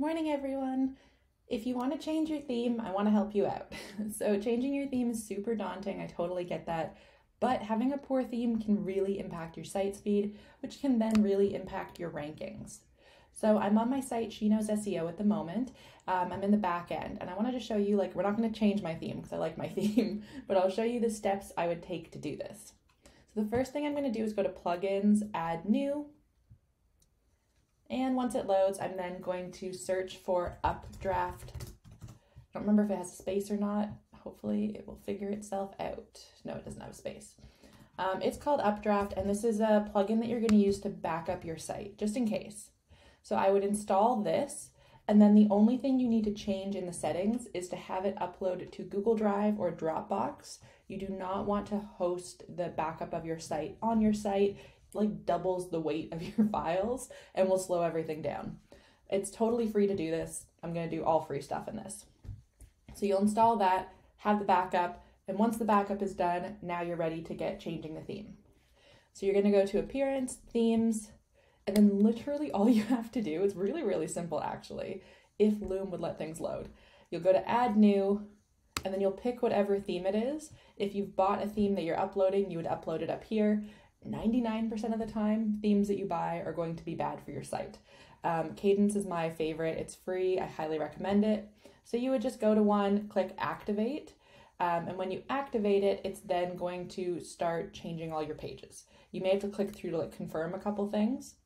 Morning, 0.00 0.30
everyone. 0.30 0.96
If 1.46 1.66
you 1.66 1.76
want 1.76 1.92
to 1.92 1.98
change 1.98 2.30
your 2.30 2.40
theme, 2.40 2.80
I 2.80 2.90
want 2.90 3.06
to 3.06 3.12
help 3.12 3.34
you 3.34 3.44
out. 3.44 3.74
so, 4.16 4.40
changing 4.40 4.72
your 4.72 4.86
theme 4.86 5.10
is 5.10 5.22
super 5.22 5.54
daunting. 5.54 6.00
I 6.00 6.06
totally 6.06 6.44
get 6.44 6.64
that. 6.64 6.96
But 7.38 7.60
having 7.60 7.92
a 7.92 7.98
poor 7.98 8.24
theme 8.24 8.58
can 8.58 8.82
really 8.82 9.18
impact 9.18 9.58
your 9.58 9.66
site 9.66 9.94
speed, 9.94 10.38
which 10.62 10.80
can 10.80 10.98
then 10.98 11.22
really 11.22 11.54
impact 11.54 12.00
your 12.00 12.08
rankings. 12.08 12.78
So 13.34 13.58
I'm 13.58 13.76
on 13.76 13.90
my 13.90 14.00
site, 14.00 14.32
She 14.32 14.48
Knows 14.48 14.68
SEO 14.68 15.06
at 15.06 15.18
the 15.18 15.24
moment. 15.24 15.72
Um, 16.08 16.32
I'm 16.32 16.44
in 16.44 16.50
the 16.50 16.56
back 16.56 16.90
end 16.90 17.18
and 17.20 17.28
I 17.28 17.34
wanted 17.34 17.52
to 17.52 17.60
show 17.60 17.76
you, 17.76 17.98
like, 17.98 18.14
we're 18.14 18.22
not 18.22 18.38
going 18.38 18.50
to 18.50 18.58
change 18.58 18.80
my 18.80 18.94
theme 18.94 19.16
because 19.16 19.34
I 19.34 19.36
like 19.36 19.58
my 19.58 19.68
theme, 19.76 20.22
but 20.48 20.56
I'll 20.56 20.70
show 20.70 20.82
you 20.82 21.00
the 21.00 21.10
steps 21.10 21.52
I 21.58 21.66
would 21.66 21.82
take 21.82 22.10
to 22.12 22.18
do 22.18 22.38
this. 22.38 22.72
So 23.34 23.42
the 23.42 23.50
first 23.50 23.74
thing 23.74 23.84
I'm 23.84 23.92
going 23.92 24.10
to 24.10 24.18
do 24.18 24.24
is 24.24 24.32
go 24.32 24.42
to 24.42 24.48
plugins, 24.48 25.28
add 25.34 25.68
new, 25.68 26.06
and 27.90 28.14
once 28.14 28.34
it 28.34 28.46
loads, 28.46 28.78
I'm 28.80 28.96
then 28.96 29.20
going 29.20 29.50
to 29.52 29.72
search 29.72 30.18
for 30.18 30.58
Updraft. 30.62 31.52
I 32.08 32.12
don't 32.54 32.62
remember 32.62 32.84
if 32.84 32.90
it 32.90 32.98
has 32.98 33.12
a 33.12 33.16
space 33.16 33.50
or 33.50 33.56
not. 33.56 33.88
Hopefully 34.14 34.72
it 34.76 34.86
will 34.86 35.00
figure 35.04 35.28
itself 35.28 35.74
out. 35.80 36.20
No, 36.44 36.54
it 36.54 36.64
doesn't 36.64 36.80
have 36.80 36.90
a 36.90 36.94
space. 36.94 37.34
Um, 37.98 38.22
it's 38.22 38.38
called 38.38 38.60
Updraft, 38.60 39.12
and 39.14 39.28
this 39.28 39.44
is 39.44 39.60
a 39.60 39.90
plugin 39.94 40.20
that 40.20 40.28
you're 40.28 40.40
going 40.40 40.50
to 40.50 40.56
use 40.56 40.80
to 40.80 40.88
back 40.88 41.28
up 41.28 41.44
your 41.44 41.58
site, 41.58 41.98
just 41.98 42.16
in 42.16 42.26
case. 42.26 42.70
So 43.22 43.36
I 43.36 43.50
would 43.50 43.64
install 43.64 44.22
this, 44.22 44.70
and 45.06 45.20
then 45.20 45.34
the 45.34 45.48
only 45.50 45.76
thing 45.76 45.98
you 45.98 46.08
need 46.08 46.24
to 46.24 46.32
change 46.32 46.76
in 46.76 46.86
the 46.86 46.92
settings 46.92 47.48
is 47.52 47.68
to 47.68 47.76
have 47.76 48.04
it 48.06 48.16
upload 48.16 48.70
to 48.70 48.82
Google 48.82 49.16
Drive 49.16 49.58
or 49.58 49.72
Dropbox. 49.72 50.58
You 50.88 50.98
do 50.98 51.08
not 51.08 51.46
want 51.46 51.66
to 51.66 51.78
host 51.78 52.44
the 52.48 52.68
backup 52.68 53.12
of 53.12 53.26
your 53.26 53.38
site 53.38 53.76
on 53.82 54.00
your 54.00 54.14
site 54.14 54.56
like 54.94 55.26
doubles 55.26 55.70
the 55.70 55.80
weight 55.80 56.12
of 56.12 56.22
your 56.38 56.46
files 56.48 57.08
and 57.34 57.48
will 57.48 57.58
slow 57.58 57.82
everything 57.82 58.22
down. 58.22 58.58
It's 59.08 59.30
totally 59.30 59.68
free 59.68 59.86
to 59.86 59.96
do 59.96 60.10
this. 60.10 60.46
I'm 60.62 60.72
to 60.74 60.88
do 60.88 61.04
all 61.04 61.20
free 61.20 61.40
stuff 61.40 61.68
in 61.68 61.76
this. 61.76 62.04
So 62.94 63.06
you'll 63.06 63.22
install 63.22 63.56
that, 63.56 63.92
have 64.18 64.38
the 64.38 64.44
backup, 64.44 65.04
and 65.26 65.38
once 65.38 65.56
the 65.56 65.64
backup 65.64 66.02
is 66.02 66.14
done, 66.14 66.56
now 66.62 66.82
you're 66.82 66.96
ready 66.96 67.22
to 67.22 67.34
get 67.34 67.60
changing 67.60 67.94
the 67.94 68.00
theme. 68.00 68.34
So 69.12 69.26
you're 69.26 69.34
to 69.42 69.50
go 69.50 69.66
to 69.66 69.78
appearance, 69.78 70.38
themes, 70.52 71.10
and 71.66 71.76
then 71.76 72.02
literally 72.02 72.50
all 72.50 72.68
you 72.68 72.82
have 72.84 73.10
to 73.12 73.22
do, 73.22 73.42
it's 73.42 73.54
really, 73.54 73.82
really 73.82 74.08
simple 74.08 74.40
actually, 74.40 75.02
if 75.38 75.60
Loom 75.60 75.90
would 75.90 76.00
let 76.00 76.18
things 76.18 76.40
load. 76.40 76.68
You'll 77.10 77.22
go 77.22 77.32
to 77.32 77.48
add 77.48 77.76
new, 77.76 78.26
and 78.84 78.92
then 78.92 79.00
you'll 79.00 79.10
pick 79.12 79.42
whatever 79.42 79.78
theme 79.78 80.06
it 80.06 80.14
is. 80.14 80.52
If 80.76 80.94
you've 80.94 81.16
bought 81.16 81.42
a 81.42 81.48
theme 81.48 81.74
that 81.74 81.84
you're 81.84 81.98
uploading, 81.98 82.50
you 82.50 82.58
would 82.58 82.66
upload 82.66 83.02
it 83.02 83.10
up 83.10 83.24
here. 83.24 83.64
99% 84.08 84.92
of 84.92 84.98
the 84.98 85.06
time, 85.06 85.58
themes 85.60 85.88
that 85.88 85.98
you 85.98 86.06
buy 86.06 86.42
are 86.44 86.52
going 86.52 86.76
to 86.76 86.84
be 86.84 86.94
bad 86.94 87.20
for 87.22 87.30
your 87.30 87.44
site. 87.44 87.78
Um, 88.24 88.50
Kadence 88.50 88.96
is 88.96 89.06
my 89.06 89.30
favorite. 89.30 89.78
It's 89.78 89.94
free. 89.94 90.38
I 90.38 90.46
highly 90.46 90.78
recommend 90.78 91.24
it. 91.24 91.48
So 91.84 91.96
you 91.96 92.10
would 92.10 92.22
just 92.22 92.40
go 92.40 92.54
to 92.54 92.62
one, 92.62 93.08
click 93.08 93.34
activate, 93.38 94.14
um, 94.60 94.88
and 94.88 94.98
when 94.98 95.10
you 95.10 95.22
activate 95.30 95.82
it, 95.82 96.02
it's 96.04 96.20
then 96.20 96.54
going 96.54 96.86
to 96.88 97.20
start 97.20 97.72
changing 97.72 98.12
all 98.12 98.22
your 98.22 98.34
pages. 98.34 98.84
You 99.10 99.22
may 99.22 99.30
have 99.30 99.40
to 99.40 99.48
click 99.48 99.74
through 99.74 99.92
to 99.92 99.98
like 99.98 100.14
confirm 100.14 100.54
a 100.54 100.58
couple 100.58 100.86
things. 100.86 101.36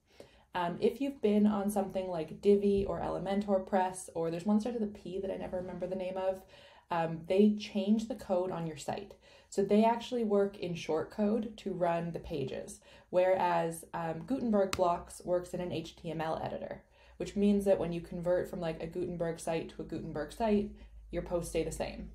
Um, 0.57 0.77
if 0.81 1.01
you've 1.01 1.23
been 1.23 1.47
on 1.47 1.71
something 1.71 2.09
like 2.09 2.41
Divi 2.41 2.85
or 2.87 3.01
Elementor 3.01 3.67
Press, 3.67 4.11
or 4.15 4.31
there's 4.31 4.47
one 4.47 4.61
started 4.61 4.81
with 4.81 4.91
a 4.91 4.99
P 4.99 5.21
that 5.21 5.31
I 5.31 5.37
never 5.37 5.57
remember 5.57 5.87
the 5.87 5.97
name 5.97 6.17
of, 6.17 6.43
um, 6.91 7.21
they 7.29 7.57
change 7.59 8.09
the 8.09 8.15
code 8.15 8.51
on 8.51 8.67
your 8.67 8.77
site. 8.77 9.15
So 9.49 9.63
they 9.63 9.85
actually 9.85 10.25
work 10.25 10.59
in 10.59 10.75
shortcode 10.75 11.57
to 11.59 11.73
run 11.73 12.13
the 12.13 12.19
pages, 12.19 12.81
whereas 13.11 13.85
um, 13.95 14.25
Gutenberg 14.27 14.73
blocks 14.73 15.23
works 15.25 15.55
in 15.55 15.61
an 15.61 15.71
HTML 15.71 16.45
editor, 16.45 16.83
which 17.19 17.37
means 17.37 17.65
that 17.65 17.79
when 17.79 17.93
you 17.93 18.01
convert 18.01 18.51
from 18.51 18.61
like 18.61 18.83
a 18.83 18.87
Gutenberg 18.87 19.39
site 19.39 19.69
to 19.71 19.83
a 19.83 19.85
Gutenberg 19.85 20.33
site, 20.33 20.71
your 21.13 21.23
posts 21.23 21.51
stay 21.51 21.63
the 21.63 21.71
same. 21.71 22.11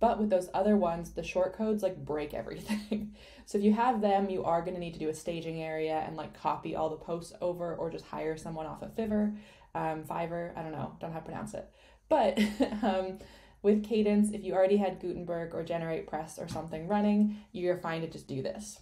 But 0.00 0.18
with 0.18 0.30
those 0.30 0.50
other 0.52 0.76
ones, 0.76 1.12
the 1.12 1.22
shortcodes 1.22 1.80
like 1.82 2.04
break 2.04 2.34
everything. 2.34 3.14
so 3.46 3.56
if 3.56 3.64
you 3.64 3.72
have 3.72 4.00
them, 4.00 4.28
you 4.28 4.44
are 4.44 4.60
going 4.60 4.74
to 4.74 4.80
need 4.80 4.94
to 4.94 4.98
do 5.00 5.08
a 5.08 5.14
staging 5.14 5.62
area 5.62 6.04
and 6.06 6.16
like 6.16 6.38
copy 6.38 6.76
all 6.76 6.90
the 6.90 6.96
posts 6.96 7.32
over 7.40 7.74
or 7.74 7.88
just 7.88 8.04
hire 8.04 8.36
someone 8.36 8.66
off 8.66 8.82
of 8.82 8.94
Fiverr, 8.94 9.36
um, 9.74 10.02
Fiverr, 10.02 10.56
I 10.58 10.62
don't 10.62 10.72
know, 10.72 10.96
don't 11.00 11.10
know 11.10 11.14
how 11.14 11.20
to 11.20 11.24
pronounce 11.24 11.54
it. 11.54 11.70
But 12.08 12.38
um, 12.82 13.18
with 13.62 13.84
Kadence, 13.84 14.34
if 14.34 14.44
you 14.44 14.54
already 14.54 14.76
had 14.76 15.00
Gutenberg 15.00 15.54
or 15.54 15.62
Generate 15.62 16.06
Press 16.06 16.38
or 16.38 16.48
something 16.48 16.88
running, 16.88 17.36
you're 17.52 17.76
fine 17.76 18.00
to 18.02 18.08
just 18.08 18.26
do 18.26 18.42
this. 18.42 18.80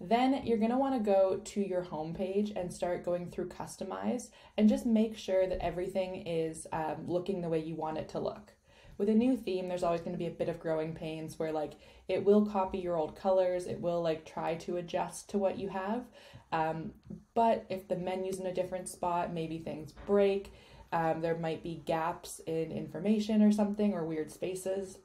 Then 0.00 0.44
you're 0.44 0.58
going 0.58 0.72
to 0.72 0.78
want 0.78 0.94
to 0.94 1.10
go 1.10 1.40
to 1.42 1.60
your 1.60 1.82
home 1.82 2.14
page 2.14 2.52
and 2.56 2.72
start 2.72 3.04
going 3.04 3.30
through 3.30 3.48
customize 3.48 4.28
and 4.58 4.68
just 4.68 4.84
make 4.84 5.16
sure 5.16 5.46
that 5.46 5.64
everything 5.64 6.26
is 6.26 6.66
um, 6.72 7.04
looking 7.06 7.40
the 7.40 7.48
way 7.48 7.60
you 7.60 7.76
want 7.76 7.98
it 7.98 8.08
to 8.10 8.18
look. 8.18 8.52
With 8.98 9.08
a 9.08 9.14
new 9.14 9.36
theme, 9.36 9.68
there's 9.68 9.82
always 9.82 10.02
going 10.02 10.12
to 10.12 10.18
be 10.18 10.26
a 10.26 10.30
bit 10.30 10.48
of 10.48 10.60
growing 10.60 10.94
pains 10.94 11.38
where 11.38 11.52
like 11.52 11.74
it 12.06 12.24
will 12.24 12.46
copy 12.46 12.78
your 12.78 12.96
old 12.96 13.16
colors, 13.16 13.66
it 13.66 13.80
will 13.80 14.02
like 14.02 14.24
try 14.24 14.54
to 14.56 14.76
adjust 14.76 15.30
to 15.30 15.38
what 15.38 15.58
you 15.58 15.68
have. 15.68 16.04
Um, 16.52 16.92
but 17.34 17.64
if 17.68 17.88
the 17.88 17.96
menu's 17.96 18.38
in 18.38 18.46
a 18.46 18.54
different 18.54 18.88
spot, 18.88 19.32
maybe 19.32 19.58
things 19.58 19.92
break. 20.06 20.52
Um, 20.94 21.22
there 21.22 21.36
might 21.36 21.64
be 21.64 21.82
gaps 21.84 22.40
in 22.46 22.70
information 22.70 23.42
or 23.42 23.50
something 23.50 23.94
or 23.94 24.04
weird 24.04 24.30
spaces. 24.30 24.98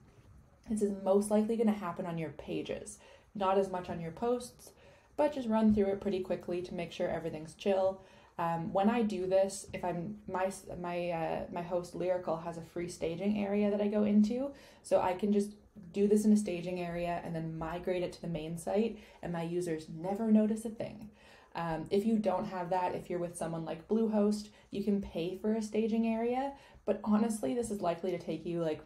This 0.69 0.83
is 0.83 0.91
most 1.03 1.31
likely 1.31 1.57
going 1.57 1.73
to 1.73 1.73
happen 1.73 2.05
on 2.05 2.19
your 2.19 2.29
pages, 2.29 2.99
not 3.33 3.57
as 3.57 3.71
much 3.71 3.89
on 3.89 3.99
your 3.99 4.11
posts, 4.11 4.69
but 5.17 5.33
just 5.33 5.49
run 5.49 5.73
through 5.73 5.87
it 5.87 5.99
pretty 5.99 6.19
quickly 6.19 6.61
to 6.61 6.75
make 6.75 6.91
sure 6.91 7.09
everything's 7.09 7.55
chill. 7.55 8.01
Um, 8.37 8.71
when 8.71 8.87
I 8.87 9.01
do 9.01 9.25
this, 9.25 9.65
if 9.73 9.83
I'm 9.83 10.19
my 10.27 10.51
my 10.79 11.09
uh, 11.09 11.39
my 11.51 11.63
host 11.63 11.95
Lyrical 11.95 12.37
has 12.37 12.57
a 12.57 12.61
free 12.61 12.87
staging 12.87 13.43
area 13.43 13.71
that 13.71 13.81
I 13.81 13.87
go 13.87 14.03
into, 14.03 14.51
so 14.83 15.01
I 15.01 15.13
can 15.13 15.33
just 15.33 15.55
do 15.91 16.07
this 16.07 16.23
in 16.23 16.31
a 16.31 16.37
staging 16.37 16.79
area 16.79 17.19
and 17.25 17.35
then 17.35 17.57
migrate 17.57 18.03
it 18.03 18.13
to 18.13 18.21
the 18.21 18.27
main 18.27 18.59
site, 18.59 18.99
and 19.23 19.33
my 19.33 19.43
users 19.43 19.87
never 19.89 20.31
notice 20.31 20.65
a 20.65 20.69
thing. 20.69 21.09
Um, 21.59 21.87
if 21.89 22.05
you 22.05 22.17
don't 22.17 22.45
have 22.45 22.69
that, 22.69 22.95
if 22.95 23.09
you're 23.09 23.19
with 23.19 23.35
someone 23.35 23.65
like 23.65 23.89
Bluehost, 23.89 24.47
you 24.71 24.81
can 24.81 25.01
pay 25.01 25.37
for 25.41 25.55
a 25.55 25.61
staging 25.61 26.07
area. 26.07 26.53
But 26.85 27.01
honestly, 27.03 27.53
this 27.53 27.69
is 27.69 27.81
likely 27.81 28.11
to 28.11 28.17
take 28.17 28.45
you 28.45 28.61
like, 28.63 28.79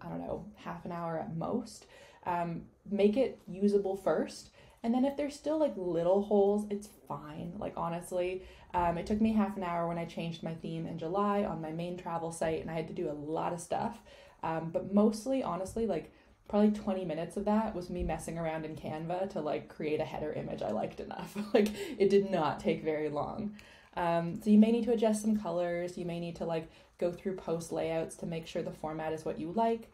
I 0.00 0.08
don't 0.08 0.20
know, 0.20 0.46
half 0.54 0.84
an 0.84 0.92
hour 0.92 1.18
at 1.18 1.36
most. 1.36 1.86
Um, 2.24 2.62
make 2.88 3.16
it 3.16 3.40
usable 3.48 3.96
first. 3.96 4.50
And 4.84 4.94
then 4.94 5.04
if 5.04 5.16
there's 5.16 5.34
still 5.34 5.58
like 5.58 5.74
little 5.76 6.22
holes, 6.22 6.66
it's 6.70 6.88
fine. 7.08 7.54
Like 7.58 7.74
honestly, 7.76 8.44
um, 8.74 8.96
it 8.96 9.06
took 9.06 9.20
me 9.20 9.32
half 9.32 9.56
an 9.56 9.64
hour 9.64 9.88
when 9.88 9.98
I 9.98 10.04
changed 10.04 10.44
my 10.44 10.54
theme 10.54 10.86
in 10.86 10.98
July 10.98 11.42
on 11.42 11.60
my 11.60 11.72
main 11.72 11.96
travel 11.96 12.30
site, 12.30 12.60
and 12.60 12.70
I 12.70 12.74
had 12.74 12.86
to 12.86 12.94
do 12.94 13.10
a 13.10 13.12
lot 13.12 13.52
of 13.52 13.60
stuff. 13.60 13.98
Um, 14.44 14.70
but 14.70 14.94
mostly, 14.94 15.42
honestly, 15.42 15.84
like 15.84 16.12
probably 16.50 16.72
20 16.72 17.04
minutes 17.04 17.36
of 17.36 17.44
that 17.44 17.76
was 17.76 17.88
me 17.90 18.02
messing 18.02 18.36
around 18.36 18.64
in 18.64 18.74
Canva 18.74 19.30
to 19.30 19.40
like 19.40 19.68
create 19.68 20.00
a 20.00 20.04
header 20.04 20.32
image 20.32 20.62
I 20.62 20.72
liked 20.72 20.98
enough. 20.98 21.36
like 21.54 21.68
it 21.96 22.10
did 22.10 22.28
not 22.28 22.58
take 22.58 22.82
very 22.82 23.08
long. 23.08 23.54
Um, 23.96 24.40
so 24.42 24.50
you 24.50 24.58
may 24.58 24.72
need 24.72 24.84
to 24.84 24.92
adjust 24.92 25.22
some 25.22 25.38
colors, 25.38 25.96
you 25.96 26.04
may 26.04 26.18
need 26.18 26.34
to 26.36 26.44
like 26.44 26.68
go 26.98 27.12
through 27.12 27.36
post 27.36 27.70
layouts 27.70 28.16
to 28.16 28.26
make 28.26 28.48
sure 28.48 28.62
the 28.62 28.72
format 28.72 29.12
is 29.12 29.24
what 29.24 29.38
you 29.38 29.52
like, 29.52 29.92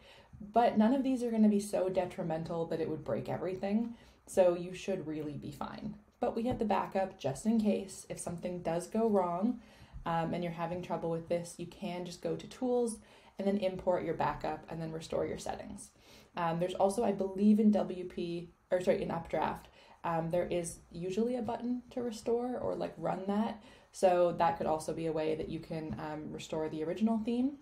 but 0.51 0.79
none 0.79 0.95
of 0.95 1.03
these 1.03 1.21
are 1.21 1.29
going 1.29 1.43
to 1.43 1.49
be 1.49 1.59
so 1.59 1.89
detrimental 1.89 2.65
that 2.65 2.81
it 2.81 2.89
would 2.89 3.03
break 3.03 3.29
everything. 3.29 3.93
So 4.25 4.55
you 4.55 4.73
should 4.73 5.07
really 5.07 5.37
be 5.37 5.51
fine. 5.51 5.93
But 6.19 6.35
we 6.35 6.43
have 6.43 6.57
the 6.57 6.65
backup 6.65 7.19
just 7.19 7.45
in 7.45 7.61
case 7.61 8.07
if 8.09 8.17
something 8.17 8.63
does 8.63 8.87
go 8.87 9.07
wrong 9.07 9.59
um, 10.07 10.33
and 10.33 10.43
you're 10.43 10.53
having 10.53 10.81
trouble 10.81 11.11
with 11.11 11.29
this, 11.29 11.53
you 11.57 11.67
can 11.67 12.03
just 12.03 12.23
go 12.23 12.35
to 12.35 12.47
tools 12.47 12.97
and 13.39 13.47
then 13.47 13.57
import 13.57 14.03
your 14.03 14.15
backup 14.15 14.65
and 14.69 14.81
then 14.81 14.91
restore 14.91 15.25
your 15.25 15.37
settings. 15.37 15.91
Um, 16.35 16.59
there's 16.59 16.73
also, 16.75 17.03
I 17.03 17.11
believe, 17.11 17.59
in 17.59 17.71
WP 17.71 18.47
or 18.71 18.81
sorry, 18.81 19.01
in 19.01 19.11
Updraft, 19.11 19.67
um, 20.03 20.29
there 20.29 20.47
is 20.47 20.79
usually 20.91 21.35
a 21.35 21.41
button 21.41 21.83
to 21.91 22.01
restore 22.01 22.57
or 22.57 22.75
like 22.75 22.93
run 22.97 23.23
that. 23.27 23.61
So 23.91 24.35
that 24.37 24.57
could 24.57 24.67
also 24.67 24.93
be 24.93 25.07
a 25.07 25.11
way 25.11 25.35
that 25.35 25.49
you 25.49 25.59
can 25.59 25.95
um, 25.99 26.31
restore 26.31 26.69
the 26.69 26.83
original 26.83 27.19
theme. 27.19 27.53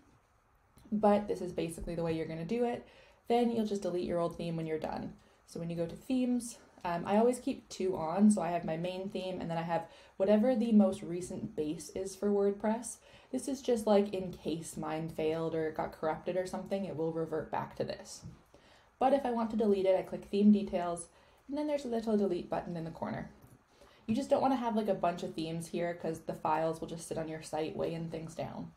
But 0.92 1.28
this 1.28 1.42
is 1.42 1.54
basically 1.54 1.96
the 1.96 2.04
way 2.04 2.14
you're 2.14 2.28
going 2.28 2.40
to 2.40 2.46
do 2.46 2.66
it. 2.66 2.88
Then 3.28 3.52
you'll 3.52 3.66
just 3.66 3.82
delete 3.82 4.06
your 4.06 4.20
old 4.20 4.38
theme 4.38 4.56
when 4.56 4.68
you're 4.68 4.80
done. 4.80 5.14
So 5.48 5.60
when 5.60 5.70
you 5.70 5.76
go 5.76 5.86
to 5.86 5.96
themes, 5.96 6.58
um, 6.86 7.04
I 7.08 7.18
always 7.18 7.40
keep 7.40 7.68
two 7.68 7.98
on. 7.98 8.30
So 8.30 8.44
I 8.44 8.50
have 8.50 8.64
my 8.64 8.78
main 8.78 9.10
theme 9.10 9.42
and 9.42 9.50
then 9.50 9.58
I 9.58 9.64
have 9.64 9.88
whatever 10.18 10.56
the 10.56 10.72
most 10.72 11.02
recent 11.02 11.56
base 11.56 11.90
is 11.96 12.16
for 12.16 12.30
WordPress. 12.30 12.98
This 13.32 13.48
is 13.48 13.64
just 13.64 13.88
like 13.88 14.14
in 14.14 14.32
case 14.32 14.78
mine 14.78 15.10
failed 15.10 15.56
or 15.56 15.68
it 15.68 15.76
got 15.76 16.00
corrupted 16.00 16.38
or 16.38 16.46
something, 16.46 16.86
it 16.86 16.96
will 16.96 17.12
revert 17.12 17.52
back 17.52 17.76
to 17.78 17.84
this. 17.84 18.22
But 19.00 19.14
if 19.14 19.26
I 19.26 19.32
want 19.32 19.50
to 19.52 19.58
delete 19.58 19.88
it, 19.88 19.98
I 19.98 20.04
click 20.04 20.26
theme 20.26 20.52
details 20.52 21.08
and 21.48 21.58
then 21.58 21.66
there's 21.66 21.86
a 21.86 21.90
little 21.90 22.18
delete 22.18 22.52
button 22.52 22.78
in 22.78 22.84
the 22.84 22.92
corner. 22.92 23.32
You 24.06 24.14
just 24.14 24.30
don't 24.30 24.42
want 24.42 24.54
to 24.54 24.60
have 24.60 24.76
like 24.76 24.88
a 24.88 24.94
bunch 24.94 25.24
of 25.24 25.34
themes 25.34 25.66
here 25.66 25.92
because 26.00 26.20
the 26.20 26.34
files 26.34 26.80
will 26.80 26.88
just 26.88 27.08
sit 27.08 27.18
on 27.18 27.28
your 27.28 27.42
site 27.42 27.76
weighing 27.76 28.10
things 28.10 28.36
down. 28.36 28.72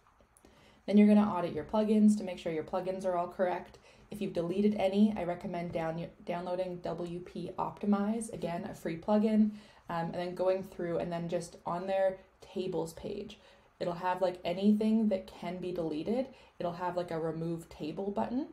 Then 0.88 0.96
you're 0.96 1.06
going 1.06 1.18
to 1.18 1.24
audit 1.24 1.52
your 1.52 1.64
plugins 1.64 2.16
to 2.16 2.24
make 2.24 2.38
sure 2.38 2.50
your 2.50 2.64
plugins 2.64 3.04
are 3.04 3.14
all 3.14 3.28
correct. 3.28 3.76
If 4.10 4.22
you've 4.22 4.32
deleted 4.32 4.74
any, 4.76 5.14
I 5.18 5.24
recommend 5.24 5.70
down, 5.70 6.06
downloading 6.24 6.78
WP 6.78 7.52
Optimize, 7.56 8.32
again, 8.32 8.64
a 8.64 8.74
free 8.74 8.96
plugin, 8.96 9.50
um, 9.90 10.06
and 10.06 10.14
then 10.14 10.34
going 10.34 10.62
through 10.62 10.96
and 10.96 11.12
then 11.12 11.28
just 11.28 11.56
on 11.66 11.86
their 11.86 12.16
tables 12.40 12.94
page. 12.94 13.38
It'll 13.78 13.92
have 13.92 14.22
like 14.22 14.40
anything 14.46 15.10
that 15.10 15.26
can 15.26 15.58
be 15.58 15.72
deleted. 15.72 16.28
It'll 16.58 16.72
have 16.72 16.96
like 16.96 17.10
a 17.10 17.20
remove 17.20 17.68
table 17.68 18.10
button. 18.10 18.46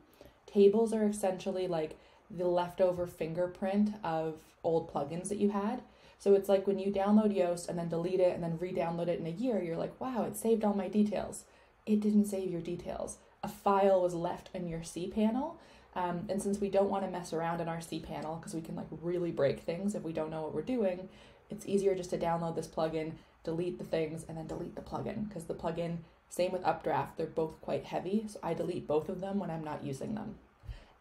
Tables 0.46 0.92
are 0.92 1.08
essentially 1.08 1.70
like 1.70 1.98
the 2.30 2.50
leftover 2.50 3.08
fingerprint 3.08 3.92
of 4.04 4.42
old 4.62 4.94
plugins 4.94 5.30
that 5.30 5.40
you 5.40 5.52
had. 5.52 5.84
So 6.20 6.34
it's 6.34 6.50
like 6.50 6.68
when 6.68 6.80
you 6.80 6.92
download 6.92 7.34
Yoast 7.34 7.70
and 7.70 7.80
then 7.80 7.88
delete 7.88 8.20
it 8.20 8.34
and 8.36 8.44
then 8.44 8.58
re-download 8.58 9.08
it 9.08 9.22
in 9.22 9.26
a 9.26 9.30
year, 9.30 9.64
you're 9.64 9.78
like, 9.78 9.98
wow, 10.02 10.26
it 10.26 10.36
saved 10.36 10.66
all 10.66 10.74
my 10.74 10.90
details. 10.90 11.46
It 11.86 12.02
didn't 12.02 12.26
save 12.26 12.52
your 12.52 12.62
details. 12.62 13.18
A 13.44 13.48
file 13.48 14.02
was 14.02 14.14
left 14.14 14.50
in 14.54 14.68
your 14.68 14.80
cPanel. 14.80 15.56
Um, 15.96 16.26
and 16.30 16.42
since 16.42 16.60
we 16.60 16.70
don't 16.70 16.90
want 16.90 17.06
to 17.06 17.12
mess 17.12 17.32
around 17.32 17.62
in 17.62 17.70
our 17.70 17.78
cPanel 17.78 18.40
because 18.40 18.54
we 18.54 18.62
can 18.62 18.76
like 18.76 18.88
really 19.02 19.32
break 19.32 19.62
things 19.62 19.96
if 19.96 20.04
we 20.04 20.12
don't 20.12 20.30
know 20.30 20.42
what 20.42 20.54
we're 20.54 20.62
doing, 20.62 21.08
it's 21.50 21.66
easier 21.66 21.96
just 21.96 22.10
to 22.10 22.18
download 22.18 22.56
this 22.56 22.68
plugin, 22.68 23.14
delete 23.44 23.78
the 23.78 23.86
things, 23.86 24.26
and 24.28 24.38
then 24.38 24.48
delete 24.48 24.76
the 24.76 24.82
plugin 24.82 25.28
because 25.28 25.46
the 25.46 25.54
plugin, 25.54 25.98
same 26.30 26.52
with 26.52 26.66
Updraft, 26.66 27.18
they're 27.18 27.28
both 27.28 27.62
quite 27.62 27.86
heavy. 27.86 28.26
So 28.28 28.40
I 28.44 28.54
delete 28.54 28.88
both 28.88 29.08
of 29.08 29.22
them 29.22 29.40
when 29.40 29.50
I'm 29.50 29.64
not 29.64 29.86
using 29.86 30.16
them. 30.16 30.36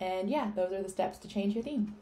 And 0.01 0.29
yeah, 0.29 0.53
those 0.55 0.73
are 0.73 0.83
the 0.83 0.89
steps 0.89 1.19
to 1.19 1.29
change 1.29 1.55
your 1.55 1.65
theme. 1.65 1.97